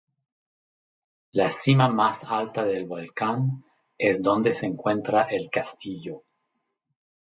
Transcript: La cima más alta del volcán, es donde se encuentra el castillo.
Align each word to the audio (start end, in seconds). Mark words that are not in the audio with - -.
La 1.31 1.51
cima 1.51 1.87
más 1.87 2.23
alta 2.23 2.65
del 2.65 2.85
volcán, 2.85 3.63
es 3.99 4.19
donde 4.23 4.51
se 4.55 4.65
encuentra 4.65 5.25
el 5.25 5.51
castillo. 5.51 6.23